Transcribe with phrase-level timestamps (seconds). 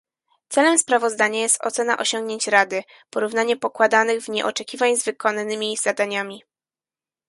[0.49, 6.43] Celem sprawozdania jest ocena osiągnięć Rady, porównanie pokładanych w niej oczekiwań z wykonanymi zadaniami